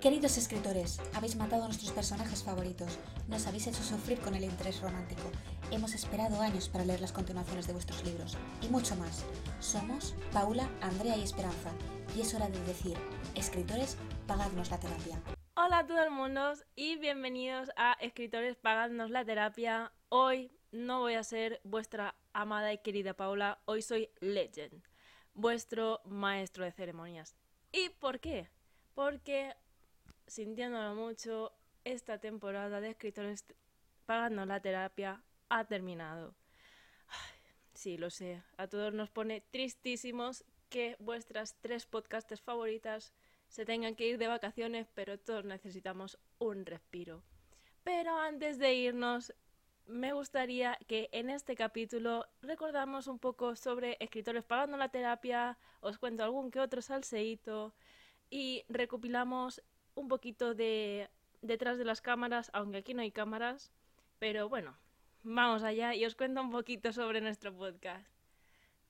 Queridos 0.00 0.38
escritores, 0.38 1.00
habéis 1.12 1.34
matado 1.34 1.64
a 1.64 1.66
nuestros 1.66 1.90
personajes 1.90 2.44
favoritos, 2.44 3.00
nos 3.26 3.48
habéis 3.48 3.66
hecho 3.66 3.82
sufrir 3.82 4.20
con 4.20 4.32
el 4.36 4.44
interés 4.44 4.80
romántico, 4.80 5.28
hemos 5.72 5.92
esperado 5.92 6.40
años 6.40 6.68
para 6.68 6.84
leer 6.84 7.00
las 7.00 7.10
continuaciones 7.10 7.66
de 7.66 7.72
vuestros 7.72 8.04
libros 8.04 8.38
y 8.62 8.68
mucho 8.68 8.94
más. 8.94 9.24
Somos 9.58 10.14
Paula, 10.32 10.68
Andrea 10.82 11.16
y 11.16 11.24
Esperanza 11.24 11.72
y 12.16 12.20
es 12.20 12.32
hora 12.32 12.48
de 12.48 12.60
decir, 12.60 12.96
escritores, 13.34 13.98
pagadnos 14.28 14.70
la 14.70 14.78
terapia. 14.78 15.20
Hola 15.56 15.80
a 15.80 15.86
todo 15.88 16.00
el 16.00 16.12
mundo 16.12 16.52
y 16.76 16.94
bienvenidos 16.94 17.70
a 17.74 17.94
Escritores 17.94 18.54
Pagadnos 18.54 19.10
la 19.10 19.24
Terapia. 19.24 19.90
Hoy 20.10 20.52
no 20.70 21.00
voy 21.00 21.14
a 21.14 21.24
ser 21.24 21.60
vuestra 21.64 22.14
amada 22.32 22.72
y 22.72 22.78
querida 22.78 23.14
Paula, 23.14 23.58
hoy 23.64 23.82
soy 23.82 24.10
Legend, 24.20 24.80
vuestro 25.34 26.02
maestro 26.04 26.64
de 26.64 26.70
ceremonias. 26.70 27.34
¿Y 27.72 27.88
por 27.88 28.20
qué? 28.20 28.48
Porque 28.94 29.56
sintiéndolo 30.28 30.94
mucho, 30.94 31.52
esta 31.84 32.18
temporada 32.18 32.80
de 32.80 32.90
escritores 32.90 33.44
pagando 34.06 34.44
la 34.46 34.60
terapia 34.60 35.22
ha 35.48 35.64
terminado. 35.64 36.34
sí, 37.74 37.96
lo 37.98 38.10
sé, 38.10 38.42
a 38.56 38.68
todos 38.68 38.92
nos 38.92 39.10
pone 39.10 39.40
tristísimos 39.50 40.44
que 40.68 40.96
vuestras 40.98 41.56
tres 41.60 41.86
podcasters 41.86 42.42
favoritas 42.42 43.12
se 43.48 43.64
tengan 43.64 43.96
que 43.96 44.06
ir 44.06 44.18
de 44.18 44.28
vacaciones, 44.28 44.86
pero 44.94 45.18
todos 45.18 45.44
necesitamos 45.44 46.18
un 46.38 46.66
respiro. 46.66 47.22
Pero 47.82 48.18
antes 48.18 48.58
de 48.58 48.74
irnos, 48.74 49.32
me 49.86 50.12
gustaría 50.12 50.78
que 50.86 51.08
en 51.12 51.30
este 51.30 51.56
capítulo 51.56 52.26
recordamos 52.42 53.06
un 53.06 53.18
poco 53.18 53.56
sobre 53.56 53.96
escritores 54.00 54.44
pagando 54.44 54.76
la 54.76 54.90
terapia, 54.90 55.56
os 55.80 55.98
cuento 55.98 56.22
algún 56.22 56.50
que 56.50 56.60
otro 56.60 56.82
salseíto 56.82 57.74
y 58.28 58.66
recopilamos 58.68 59.62
un 59.98 60.08
poquito 60.08 60.54
de 60.54 61.10
detrás 61.42 61.78
de 61.78 61.84
las 61.84 62.00
cámaras, 62.00 62.50
aunque 62.52 62.78
aquí 62.78 62.94
no 62.94 63.02
hay 63.02 63.12
cámaras, 63.12 63.70
pero 64.18 64.48
bueno, 64.48 64.76
vamos 65.22 65.62
allá 65.62 65.94
y 65.94 66.04
os 66.04 66.14
cuento 66.14 66.40
un 66.40 66.50
poquito 66.50 66.92
sobre 66.92 67.20
nuestro 67.20 67.54
podcast. 67.54 68.08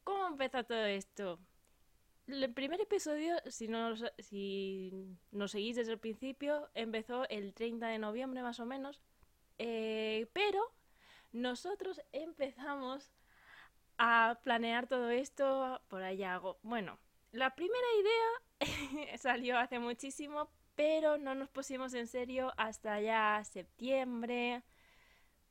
¿Cómo 0.05 0.27
empezó 0.27 0.65
todo 0.65 0.85
esto? 0.85 1.39
El 2.27 2.53
primer 2.53 2.81
episodio, 2.81 3.37
si 3.47 3.69
no 3.69 3.95
nos 5.33 5.51
seguís 5.51 5.77
desde 5.77 5.93
el 5.93 5.99
principio, 5.99 6.69
empezó 6.75 7.27
el 7.29 7.55
30 7.55 7.87
de 7.89 7.99
noviembre 7.99 8.43
más 8.43 8.61
o 8.61 8.67
menos, 8.67 9.01
eh, 9.59 10.27
pero 10.33 10.61
nosotros 11.33 12.01
empezamos 12.13 13.13
a 13.97 14.39
planear 14.45 14.87
todo 14.87 15.11
esto 15.11 15.81
por 15.89 16.03
allá. 16.03 16.41
Bueno, 16.63 16.99
la 17.33 17.55
primera 17.55 17.87
idea 18.01 19.17
salió 19.19 19.59
hace 19.59 19.79
muchísimo, 19.79 20.51
pero 20.79 21.19
no 21.19 21.35
nos 21.35 21.49
pusimos 21.49 21.93
en 21.95 22.07
serio 22.07 22.53
hasta 22.57 23.01
ya 23.01 23.43
septiembre, 23.43 24.63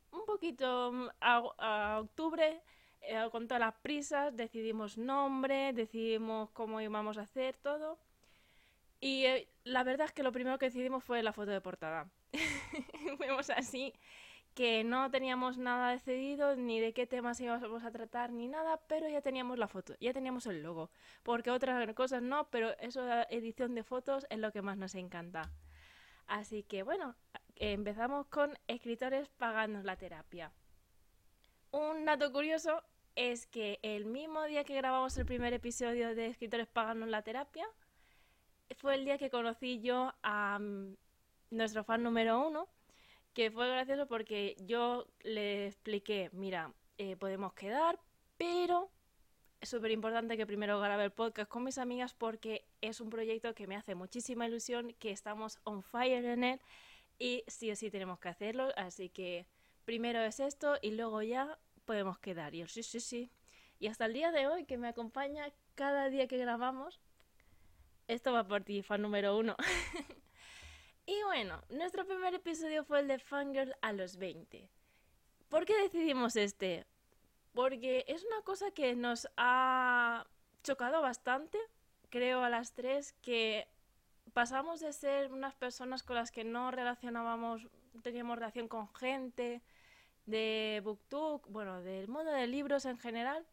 un 0.10 0.26
poquito 0.26 0.94
mm, 0.94 1.08
a, 1.20 2.00
octubre, 2.00 2.62
eh, 3.02 3.28
con 3.30 3.46
todas 3.46 3.60
las 3.60 3.74
prisas, 3.74 4.34
decidimos 4.38 4.98
nombre, 4.98 5.74
decidimos 5.74 6.50
cómo 6.52 6.80
íbamos 6.80 7.18
a 7.18 7.24
hacer 7.24 7.58
todo. 7.58 8.00
Y 9.02 9.26
eh, 9.26 9.50
la 9.66 9.84
verdad 9.84 10.08
es 10.08 10.14
que 10.14 10.24
lo 10.24 10.32
primero 10.32 10.58
que 10.58 10.68
decidimos 10.68 11.04
fue 11.04 11.22
la 11.22 11.34
foto 11.34 11.52
de 11.52 11.60
portada. 11.60 12.10
Fuimos 13.18 13.50
así 13.50 13.94
que 14.58 14.84
no 14.84 15.12
teníamos 15.12 15.60
nada 15.60 15.92
decidido, 15.92 16.56
ni 16.56 16.80
de 16.80 16.92
qué 16.92 17.06
temas 17.06 17.40
íbamos 17.40 17.84
a 17.84 17.92
tratar, 17.92 18.32
ni 18.32 18.48
nada, 18.48 18.82
pero 18.88 19.08
ya 19.08 19.22
teníamos 19.22 19.60
la 19.60 19.68
foto, 19.68 19.94
ya 20.00 20.14
teníamos 20.14 20.48
el 20.48 20.64
logo. 20.64 20.90
Porque 21.22 21.52
otras 21.52 21.94
cosas 21.94 22.24
no, 22.24 22.50
pero 22.50 22.76
eso 22.80 23.06
de 23.06 23.28
edición 23.30 23.76
de 23.76 23.84
fotos 23.84 24.26
es 24.32 24.40
lo 24.40 24.52
que 24.52 24.64
más 24.64 24.76
nos 24.76 24.96
encanta. 24.96 25.52
Así 26.26 26.64
que 26.64 26.82
bueno, 26.82 27.16
empezamos 27.58 28.26
con 28.26 28.58
escritores 28.66 29.30
pagando 29.30 29.84
la 29.84 29.96
terapia. 29.96 30.52
Un 31.70 32.06
dato 32.06 32.32
curioso 32.32 32.82
es 33.14 33.46
que 33.46 33.78
el 33.84 34.06
mismo 34.06 34.44
día 34.46 34.64
que 34.64 34.74
grabamos 34.74 35.16
el 35.20 35.28
primer 35.28 35.54
episodio 35.54 36.16
de 36.16 36.30
Escritores 36.30 36.66
pagando 36.66 37.06
la 37.06 37.22
terapia, 37.22 37.68
fue 38.78 38.96
el 38.96 39.06
día 39.06 39.20
que 39.20 39.30
conocí 39.30 39.82
yo 39.82 40.16
a 40.24 40.58
mm, 40.58 40.96
nuestro 41.52 41.84
fan 41.84 42.02
número 42.02 42.48
uno, 42.48 42.68
que 43.38 43.52
fue 43.52 43.70
gracioso 43.70 44.08
porque 44.08 44.56
yo 44.58 45.06
le 45.22 45.68
expliqué, 45.68 46.32
mira, 46.34 46.74
eh, 46.98 47.16
podemos 47.18 47.54
quedar, 47.54 48.00
pero 48.36 48.90
es 49.62 49.70
súper 49.70 49.92
importante 49.92 50.38
que 50.38 50.48
primero 50.48 50.80
grabe 50.80 51.04
el 51.04 51.12
podcast 51.12 51.48
con 51.48 51.64
mis 51.64 51.78
amigas 51.78 52.16
porque 52.16 52.66
es 52.82 53.00
un 53.00 53.12
proyecto 53.12 53.54
que 53.54 53.68
me 53.68 53.76
hace 53.76 53.94
muchísima 53.94 54.48
ilusión, 54.48 54.96
que 54.98 55.12
estamos 55.12 55.60
on 55.66 55.84
fire 55.84 56.26
en 56.26 56.44
él 56.44 56.62
y 57.20 57.44
sí 57.46 57.70
o 57.70 57.76
sí 57.76 57.92
tenemos 57.92 58.18
que 58.18 58.30
hacerlo, 58.30 58.70
así 58.76 59.10
que 59.10 59.46
primero 59.86 60.20
es 60.22 60.40
esto 60.40 60.80
y 60.82 60.96
luego 60.96 61.22
ya 61.22 61.60
podemos 61.86 62.18
quedar. 62.18 62.56
Y 62.56 62.62
yo, 62.62 62.68
sí, 62.68 62.82
sí, 62.82 63.00
sí. 63.00 63.30
Y 63.78 63.86
hasta 63.86 64.08
el 64.08 64.14
día 64.14 64.32
de 64.32 64.48
hoy 64.48 64.66
que 64.66 64.80
me 64.80 64.88
acompaña 64.88 65.54
cada 65.76 66.10
día 66.10 66.28
que 66.28 66.38
grabamos, 66.38 67.00
esto 68.08 68.34
va 68.34 68.48
por 68.48 68.64
ti, 68.64 68.82
fan 68.82 69.04
número 69.04 69.38
uno. 69.38 69.56
Y 71.10 71.24
bueno, 71.24 71.64
nuestro 71.70 72.06
primer 72.06 72.34
episodio 72.34 72.84
fue 72.84 73.00
el 73.00 73.08
de 73.08 73.18
Fangirl 73.18 73.74
a 73.82 73.94
los 73.94 74.18
20. 74.18 74.70
¿Por 75.48 75.66
qué 75.66 75.74
decidimos 75.82 76.36
este? 76.36 76.86
Porque 77.54 78.04
es 78.10 78.26
una 78.26 78.42
cosa 78.42 78.72
que 78.72 78.94
nos 78.94 79.30
ha 79.38 80.28
chocado 80.64 81.02
bastante, 81.02 81.58
creo 82.10 82.44
a 82.44 82.50
las 82.50 82.74
tres, 82.74 83.14
que 83.22 83.70
pasamos 84.34 84.82
de 84.82 84.92
ser 84.92 85.32
unas 85.32 85.56
personas 85.56 86.04
con 86.04 86.18
las 86.18 86.30
que 86.30 86.44
no 86.44 86.72
relacionábamos, 86.72 87.66
teníamos 88.04 88.38
relación 88.38 88.68
con 88.68 88.94
gente, 88.94 89.62
de 90.26 90.82
booktalk, 90.84 91.48
bueno, 91.48 91.82
del 91.84 92.10
mundo 92.10 92.32
de 92.32 92.48
libros 92.48 92.86
en 92.86 93.00
general. 93.00 93.48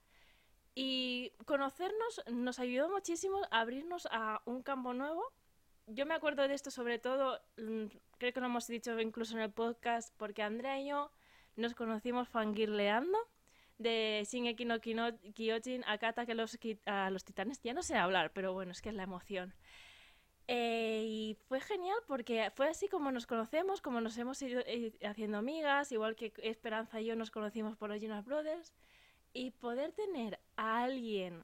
Y 0.75 1.31
conocernos 1.45 2.21
nos 2.33 2.59
ayudó 2.59 2.89
muchísimo 2.89 3.43
a 3.53 3.61
abrirnos 3.61 4.09
a 4.11 4.43
un 4.45 4.65
campo 4.65 4.93
nuevo 4.93 5.33
yo 5.87 6.07
me 6.07 6.15
acuerdo 6.15 6.47
de 6.49 6.55
esto 6.55 6.71
sobre 6.71 6.99
todo, 6.99 7.41
mm, 7.57 7.87
creo 8.19 8.33
que 8.33 8.41
lo 8.41 8.47
hemos 8.47 8.67
dicho 8.67 8.99
incluso 9.01 9.37
en 9.37 9.43
el 9.43 9.53
podcast, 9.53 10.15
porque 10.17 10.43
Andrea 10.43 10.81
y 10.81 10.89
yo 10.89 11.11
nos 11.57 11.75
conocimos 11.75 12.29
fangirleando 12.29 13.19
de 13.79 14.27
Shingeki 14.29 14.65
no 14.65 14.81
Kyojin 14.81 15.85
a 15.87 15.99
Kata 15.99 16.27
que 16.27 16.35
los, 16.35 16.59
a 16.87 17.11
los 17.11 17.25
titanes. 17.25 17.61
Ya 17.63 17.75
no 17.75 17.83
sé 17.83 17.97
hablar, 17.97 18.33
pero 18.33 18.53
bueno, 18.53 18.73
es 18.73 18.81
que 18.81 18.89
es 18.91 18.95
la 18.95 19.03
emoción. 19.03 19.55
Eh, 20.47 21.05
y 21.07 21.39
fue 21.49 21.61
genial 21.61 21.97
porque 22.07 22.51
fue 22.55 22.69
así 22.69 22.89
como 22.89 23.11
nos 23.11 23.27
conocemos, 23.27 23.81
como 23.81 24.01
nos 24.01 24.19
hemos 24.19 24.41
ido 24.43 24.61
eh, 24.67 24.93
haciendo 25.03 25.39
amigas, 25.39 25.91
igual 25.91 26.17
que 26.17 26.33
Esperanza 26.43 27.01
y 27.01 27.07
yo 27.07 27.17
nos 27.17 27.31
conocimos 27.31 27.77
por 27.77 27.91
los 27.91 28.01
Jonas 28.01 28.25
Brothers. 28.25 28.75
Y 29.33 29.51
poder 29.53 29.93
tener 29.93 30.39
a 30.57 30.85
alguien 30.85 31.43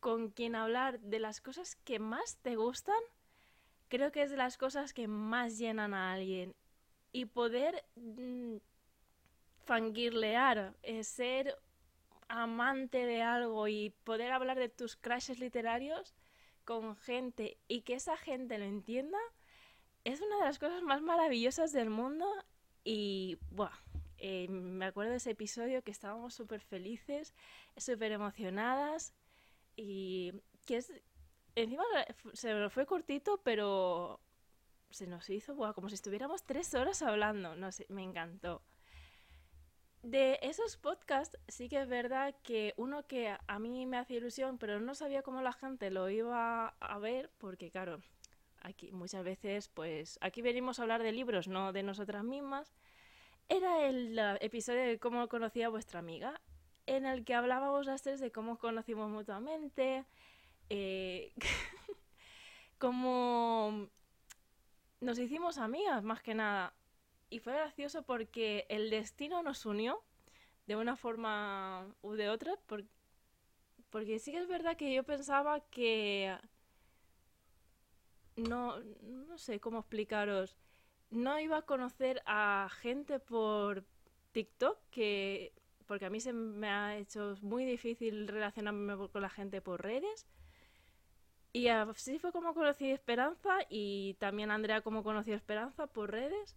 con 0.00 0.30
quien 0.30 0.56
hablar 0.56 0.98
de 1.00 1.20
las 1.20 1.40
cosas 1.40 1.76
que 1.76 2.00
más 2.00 2.38
te 2.42 2.56
gustan 2.56 2.98
creo 3.92 4.10
que 4.10 4.22
es 4.22 4.30
de 4.30 4.38
las 4.38 4.56
cosas 4.56 4.94
que 4.94 5.06
más 5.06 5.58
llenan 5.58 5.92
a 5.92 6.14
alguien. 6.14 6.54
Y 7.12 7.26
poder 7.26 7.84
mm, 7.96 8.56
fangirlear, 9.66 10.74
eh, 10.82 11.04
ser 11.04 11.58
amante 12.26 13.04
de 13.04 13.20
algo 13.20 13.68
y 13.68 13.90
poder 14.04 14.32
hablar 14.32 14.58
de 14.58 14.70
tus 14.70 14.96
crashes 14.96 15.40
literarios 15.40 16.14
con 16.64 16.96
gente 16.96 17.58
y 17.68 17.82
que 17.82 17.92
esa 17.92 18.16
gente 18.16 18.56
lo 18.56 18.64
entienda, 18.64 19.18
es 20.04 20.22
una 20.22 20.38
de 20.38 20.44
las 20.44 20.58
cosas 20.58 20.80
más 20.80 21.02
maravillosas 21.02 21.72
del 21.72 21.90
mundo. 21.90 22.26
Y, 22.84 23.36
buah, 23.50 23.76
eh, 24.16 24.48
me 24.48 24.86
acuerdo 24.86 25.10
de 25.10 25.18
ese 25.18 25.32
episodio 25.32 25.82
que 25.82 25.90
estábamos 25.90 26.32
súper 26.32 26.62
felices, 26.62 27.34
súper 27.76 28.12
emocionadas 28.12 29.12
y 29.76 30.32
que 30.64 30.78
es 30.78 30.90
encima 31.54 31.84
se 32.32 32.54
nos 32.54 32.72
fue 32.72 32.86
cortito, 32.86 33.40
pero 33.42 34.20
se 34.90 35.06
nos 35.06 35.28
hizo 35.30 35.56
como 35.74 35.88
si 35.88 35.94
estuviéramos 35.94 36.44
tres 36.44 36.74
horas 36.74 37.02
hablando. 37.02 37.56
No 37.56 37.72
sé, 37.72 37.86
me 37.88 38.02
encantó. 38.02 38.62
De 40.02 40.40
esos 40.42 40.76
podcasts, 40.76 41.38
sí 41.46 41.68
que 41.68 41.80
es 41.80 41.88
verdad 41.88 42.34
que 42.42 42.74
uno 42.76 43.06
que 43.06 43.36
a 43.46 43.58
mí 43.60 43.86
me 43.86 43.98
hacía 43.98 44.16
ilusión, 44.16 44.58
pero 44.58 44.80
no 44.80 44.96
sabía 44.96 45.22
cómo 45.22 45.42
la 45.42 45.52
gente 45.52 45.90
lo 45.90 46.10
iba 46.10 46.74
a 46.80 46.98
ver, 46.98 47.30
porque 47.38 47.70
claro, 47.70 48.00
aquí 48.62 48.90
muchas 48.90 49.22
veces, 49.22 49.68
pues, 49.68 50.18
aquí 50.20 50.42
venimos 50.42 50.78
a 50.78 50.82
hablar 50.82 51.04
de 51.04 51.12
libros, 51.12 51.46
no 51.46 51.72
de 51.72 51.84
nosotras 51.84 52.24
mismas. 52.24 52.74
Era 53.48 53.86
el 53.86 54.18
episodio 54.40 54.82
de 54.82 54.98
cómo 54.98 55.28
conocía 55.28 55.66
a 55.66 55.70
vuestra 55.70 56.00
amiga, 56.00 56.40
en 56.86 57.06
el 57.06 57.24
que 57.24 57.34
hablábamos 57.34 57.86
las 57.86 58.02
tres 58.02 58.18
de 58.18 58.32
cómo 58.32 58.58
conocimos 58.58 59.08
mutuamente, 59.08 60.04
eh, 60.74 61.34
como 62.78 63.88
nos 65.00 65.18
hicimos 65.18 65.58
amigas 65.58 66.02
más 66.02 66.22
que 66.22 66.34
nada. 66.34 66.72
Y 67.28 67.40
fue 67.40 67.52
gracioso 67.52 68.02
porque 68.04 68.64
el 68.70 68.88
destino 68.88 69.42
nos 69.42 69.66
unió 69.66 70.02
de 70.66 70.76
una 70.76 70.96
forma 70.96 71.86
u 72.00 72.12
de 72.12 72.30
otra. 72.30 72.54
porque 73.90 74.18
sí 74.18 74.32
que 74.32 74.38
es 74.38 74.48
verdad 74.48 74.78
que 74.78 74.94
yo 74.94 75.02
pensaba 75.04 75.60
que 75.60 76.34
no, 78.36 78.80
no 78.80 79.36
sé 79.36 79.60
cómo 79.60 79.80
explicaros, 79.80 80.56
no 81.10 81.38
iba 81.38 81.58
a 81.58 81.62
conocer 81.62 82.22
a 82.24 82.70
gente 82.80 83.20
por 83.20 83.84
TikTok, 84.32 84.78
que 84.90 85.52
porque 85.86 86.06
a 86.06 86.10
mí 86.10 86.20
se 86.20 86.32
me 86.32 86.68
ha 86.68 86.96
hecho 86.96 87.36
muy 87.42 87.66
difícil 87.66 88.26
relacionarme 88.26 88.96
con 89.10 89.20
la 89.20 89.28
gente 89.28 89.60
por 89.60 89.82
redes. 89.82 90.26
Y 91.52 91.68
así 91.68 92.18
fue 92.18 92.32
como 92.32 92.54
conocí 92.54 92.90
Esperanza 92.90 93.58
y 93.68 94.14
también 94.14 94.50
Andrea 94.50 94.80
como 94.80 95.02
conocí 95.02 95.32
Esperanza 95.32 95.86
por 95.86 96.10
redes. 96.10 96.56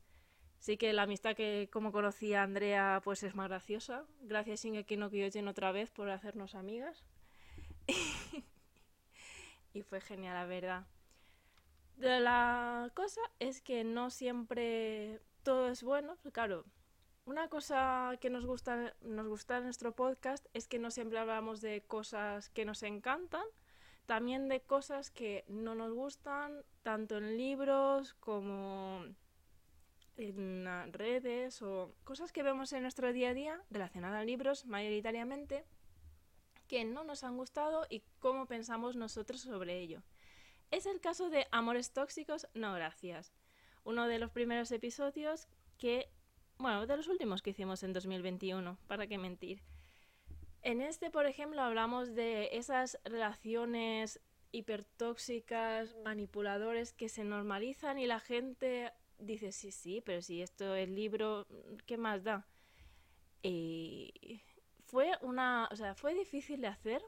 Sí 0.60 0.78
que 0.78 0.94
la 0.94 1.04
amistad 1.04 1.36
que 1.36 1.70
como 1.72 1.92
conocí 1.92 2.34
a 2.34 2.44
Andrea 2.44 3.02
pues 3.04 3.24
es 3.24 3.36
más 3.36 3.50
graciosa. 3.50 4.06
Gracias 4.22 4.64
Shingeki 4.64 4.98
no 4.98 5.10
Kyojin 5.10 5.48
otra 5.48 5.72
vez 5.72 5.92
por 5.92 6.10
hacernos 6.10 6.56
amigas. 6.56 7.04
y 9.74 9.82
fue 9.82 10.00
genial, 10.00 10.36
la 10.36 10.46
verdad. 10.46 10.86
La 11.98 12.90
cosa 12.94 13.22
es 13.40 13.62
que 13.62 13.84
no 13.84 14.10
siempre 14.10 15.22
todo 15.44 15.70
es 15.70 15.84
bueno. 15.84 16.18
Claro, 16.32 16.66
una 17.26 17.48
cosa 17.48 18.18
que 18.20 18.30
nos 18.30 18.46
gusta, 18.46 18.94
nos 19.02 19.28
gusta 19.28 19.58
en 19.58 19.64
nuestro 19.64 19.94
podcast 19.94 20.46
es 20.54 20.68
que 20.68 20.80
no 20.80 20.92
siempre 20.92 21.20
hablamos 21.20 21.62
de 21.62 21.82
cosas 21.82 22.50
que 22.50 22.66
nos 22.66 22.84
encantan, 22.84 23.46
también 24.06 24.48
de 24.48 24.62
cosas 24.62 25.10
que 25.10 25.46
no 25.48 25.76
nos 25.76 25.94
gustan, 25.94 26.64
tanto 26.84 27.18
en 27.18 27.38
libros 27.38 28.14
como 28.16 29.06
en 30.18 30.94
redes 30.94 31.62
o 31.62 31.94
cosas 32.04 32.32
que 32.32 32.44
vemos 32.44 32.72
en 32.74 32.84
nuestro 32.84 33.12
día 33.12 33.30
a 33.30 33.34
día 33.34 33.62
relacionadas 33.70 34.22
a 34.22 34.26
libros 34.26 34.66
mayoritariamente 34.66 35.66
que 36.68 36.86
no 36.86 37.04
nos 37.04 37.24
han 37.24 37.38
gustado 37.38 37.86
y 37.90 38.02
cómo 38.20 38.46
pensamos 38.46 38.96
nosotros 38.96 39.42
sobre 39.42 39.80
ello. 39.80 40.02
Es 40.72 40.86
el 40.86 41.00
caso 41.00 41.30
de 41.30 41.48
Amores 41.52 41.92
Tóxicos, 41.92 42.48
no 42.54 42.74
gracias. 42.74 43.34
Uno 43.84 44.08
de 44.08 44.20
los 44.20 44.32
primeros 44.32 44.72
episodios 44.72 45.48
que 45.78 46.10
bueno, 46.58 46.88
de 46.88 46.98
los 46.98 47.08
últimos 47.08 47.42
que 47.42 47.50
hicimos 47.50 47.84
en 47.84 47.94
2021, 47.94 48.78
para 48.88 49.08
qué 49.08 49.18
mentir. 49.18 49.62
En 50.66 50.82
este, 50.82 51.12
por 51.12 51.28
ejemplo, 51.28 51.62
hablamos 51.62 52.16
de 52.16 52.50
esas 52.54 52.98
relaciones 53.04 54.20
hipertóxicas, 54.52 55.96
manipuladores 56.04 56.92
que 56.92 57.08
se 57.08 57.24
normalizan 57.24 58.00
y 58.00 58.08
la 58.08 58.20
gente 58.20 58.92
dice, 59.20 59.52
sí, 59.52 59.70
sí, 59.70 60.02
pero 60.04 60.24
si 60.24 60.42
esto 60.42 60.74
es 60.74 60.90
libro, 60.90 61.46
¿qué 61.86 61.98
más 61.98 62.24
da? 62.24 62.48
Fue 64.88 65.12
una, 65.22 65.70
o 65.72 65.76
sea, 65.76 65.94
fue 65.94 66.16
difícil 66.16 66.62
de 66.62 66.68
hacer 66.68 67.04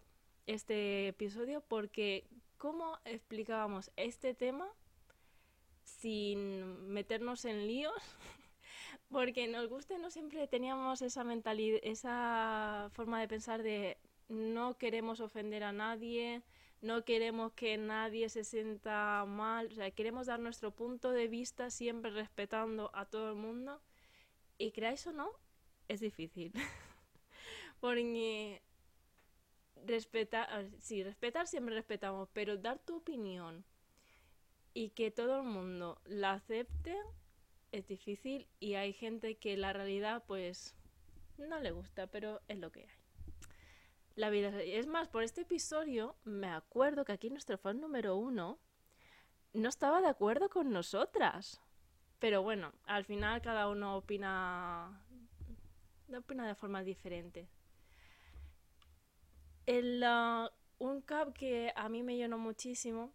este 0.45 1.07
episodio 1.07 1.61
porque 1.67 2.27
cómo 2.59 2.99
explicábamos 3.05 3.89
este 3.95 4.35
tema 4.35 4.69
sin 5.83 6.93
meternos 6.93 7.43
en 7.45 7.65
líos 7.65 7.95
porque 9.09 9.47
nos 9.47 9.67
guste, 9.67 9.97
no 9.97 10.11
siempre 10.11 10.47
teníamos 10.47 11.01
esa 11.01 11.23
mentalidad, 11.23 11.79
esa 11.83 12.89
forma 12.93 13.19
de 13.19 13.27
pensar 13.27 13.63
de 13.63 13.97
no 14.29 14.77
queremos 14.77 15.19
ofender 15.19 15.63
a 15.63 15.71
nadie, 15.71 16.43
no 16.81 17.05
queremos 17.05 17.53
que 17.53 17.77
nadie 17.77 18.29
se 18.29 18.43
sienta 18.43 19.25
mal, 19.25 19.67
o 19.67 19.75
sea, 19.75 19.91
queremos 19.91 20.27
dar 20.27 20.39
nuestro 20.39 20.71
punto 20.71 21.11
de 21.11 21.27
vista 21.27 21.69
siempre 21.69 22.11
respetando 22.11 22.91
a 22.93 23.05
todo 23.05 23.29
el 23.29 23.35
mundo. 23.35 23.81
Y 24.57 24.71
creáis 24.71 25.05
o 25.07 25.11
no, 25.11 25.31
es 25.87 25.99
difícil. 25.99 26.53
Porque 27.79 28.61
respetar, 29.85 30.67
sí, 30.79 31.03
respetar 31.03 31.47
siempre 31.47 31.75
respetamos, 31.75 32.29
pero 32.33 32.57
dar 32.57 32.79
tu 32.79 32.97
opinión 32.97 33.63
y 34.73 34.89
que 34.89 35.11
todo 35.11 35.37
el 35.37 35.47
mundo 35.47 36.01
la 36.05 36.33
acepte 36.33 36.95
es 37.71 37.87
difícil 37.87 38.47
y 38.59 38.75
hay 38.75 38.93
gente 38.93 39.35
que 39.35 39.57
la 39.57 39.73
realidad 39.73 40.23
pues 40.27 40.75
no 41.37 41.59
le 41.59 41.71
gusta, 41.71 42.07
pero 42.07 42.41
es 42.47 42.57
lo 42.59 42.71
que 42.71 42.81
hay. 42.81 42.89
La 44.15 44.29
vida 44.29 44.49
es 44.61 44.87
más, 44.87 45.07
por 45.09 45.23
este 45.23 45.41
episodio 45.41 46.15
me 46.23 46.49
acuerdo 46.49 47.05
que 47.05 47.11
aquí 47.11 47.29
nuestro 47.29 47.57
fan 47.57 47.79
número 47.79 48.15
uno 48.15 48.57
no 49.53 49.69
estaba 49.69 50.01
de 50.01 50.07
acuerdo 50.07 50.49
con 50.49 50.71
nosotras. 50.71 51.61
Pero 52.19 52.41
bueno, 52.41 52.73
al 52.85 53.05
final 53.05 53.41
cada 53.41 53.69
uno 53.69 53.95
opina, 53.95 55.03
opina 56.15 56.47
de 56.47 56.55
forma 56.55 56.81
diferente. 56.81 57.47
El, 59.67 60.03
uh, 60.03 60.49
un 60.79 61.01
cap 61.01 61.33
que 61.33 61.71
a 61.75 61.89
mí 61.89 62.01
me 62.01 62.15
llenó 62.15 62.37
muchísimo 62.37 63.13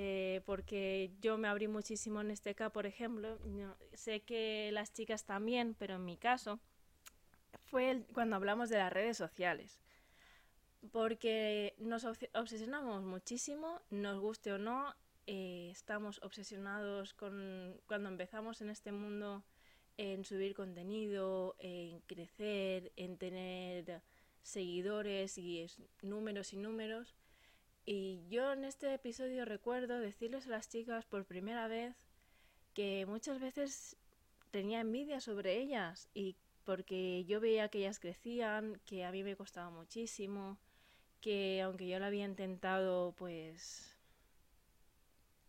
eh, 0.00 0.42
porque 0.44 1.10
yo 1.20 1.38
me 1.38 1.48
abrí 1.48 1.66
muchísimo 1.66 2.20
en 2.20 2.30
este 2.30 2.54
caso, 2.54 2.72
por 2.72 2.86
ejemplo. 2.86 3.36
sé 3.94 4.20
que 4.20 4.70
las 4.72 4.92
chicas 4.92 5.24
también, 5.24 5.74
pero 5.74 5.96
en 5.96 6.04
mi 6.04 6.16
caso 6.16 6.60
fue 7.64 8.04
cuando 8.14 8.36
hablamos 8.36 8.70
de 8.70 8.78
las 8.78 8.92
redes 8.92 9.16
sociales. 9.16 9.80
Porque 10.92 11.74
nos 11.78 12.04
obsesionamos 12.04 13.02
muchísimo, 13.02 13.82
nos 13.90 14.20
guste 14.20 14.52
o 14.52 14.58
no, 14.58 14.94
eh, 15.26 15.68
estamos 15.72 16.22
obsesionados 16.22 17.12
con 17.12 17.80
cuando 17.88 18.08
empezamos 18.08 18.60
en 18.60 18.70
este 18.70 18.92
mundo 18.92 19.42
en 19.96 20.24
subir 20.24 20.54
contenido, 20.54 21.56
en 21.58 21.98
crecer, 22.02 22.92
en 22.94 23.18
tener 23.18 24.00
seguidores 24.42 25.38
y 25.38 25.66
números 26.02 26.52
y 26.52 26.56
números. 26.56 27.17
Y 27.90 28.20
yo 28.28 28.52
en 28.52 28.66
este 28.66 28.92
episodio 28.92 29.46
recuerdo 29.46 29.98
decirles 29.98 30.46
a 30.46 30.50
las 30.50 30.68
chicas 30.68 31.06
por 31.06 31.24
primera 31.24 31.68
vez 31.68 31.96
que 32.74 33.06
muchas 33.06 33.40
veces 33.40 33.96
tenía 34.50 34.80
envidia 34.80 35.22
sobre 35.22 35.56
ellas 35.56 36.10
y 36.12 36.36
porque 36.64 37.24
yo 37.24 37.40
veía 37.40 37.70
que 37.70 37.78
ellas 37.78 37.98
crecían, 37.98 38.78
que 38.84 39.06
a 39.06 39.10
mí 39.10 39.22
me 39.22 39.36
costaba 39.36 39.70
muchísimo, 39.70 40.58
que 41.22 41.62
aunque 41.62 41.88
yo 41.88 41.98
lo 41.98 42.04
había 42.04 42.26
intentado, 42.26 43.12
pues 43.12 43.96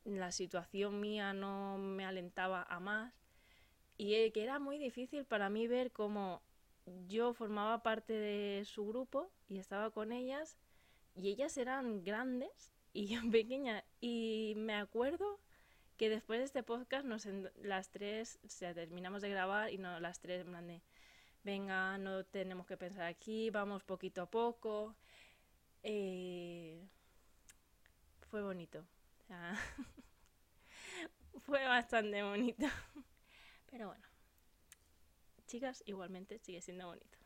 la 0.06 0.32
situación 0.32 1.02
mía 1.02 1.34
no 1.34 1.78
me 1.78 2.06
alentaba 2.06 2.64
a 2.64 2.80
más. 2.80 3.14
Y 3.98 4.14
eh, 4.14 4.32
que 4.32 4.44
era 4.44 4.60
muy 4.60 4.78
difícil 4.78 5.26
para 5.26 5.50
mí 5.50 5.68
ver 5.68 5.92
cómo 5.92 6.42
yo 7.10 7.34
formaba 7.34 7.84
parte 7.84 8.14
de 8.14 8.64
su 8.64 8.88
grupo 8.88 9.30
y 9.50 9.58
estaba 9.60 9.92
con 9.92 10.14
ellas 10.14 10.58
y 11.20 11.28
ellas 11.28 11.58
eran 11.58 12.04
grandes 12.04 12.72
y 12.94 13.08
yo 13.08 13.20
pequeña. 13.32 13.84
Y 14.00 14.54
me 14.58 14.76
acuerdo 14.76 15.40
que 15.98 16.10
después 16.10 16.40
de 16.40 16.46
este 16.46 16.64
podcast 16.64 17.06
nos 17.06 17.28
las 17.62 17.92
tres, 17.92 18.40
o 18.46 18.50
sea, 18.50 18.74
terminamos 18.74 19.22
de 19.22 19.30
grabar 19.30 19.72
y 19.72 19.78
no 19.78 20.00
las 20.00 20.22
tres 20.22 20.46
en 20.46 20.68
de, 20.68 20.82
venga, 21.44 21.98
no 21.98 22.24
tenemos 22.26 22.66
que 22.66 22.78
pensar 22.78 23.04
aquí, 23.04 23.50
vamos 23.50 23.84
poquito 23.84 24.22
a 24.22 24.30
poco. 24.30 24.96
Eh, 25.84 26.88
fue 28.30 28.42
bonito. 28.42 28.86
fue 31.46 31.66
bastante 31.66 32.24
bonito. 32.24 32.66
Pero 33.70 33.88
bueno, 33.88 34.06
chicas, 35.48 35.84
igualmente 35.86 36.40
sigue 36.40 36.62
siendo 36.62 36.88
bonito 36.88 37.19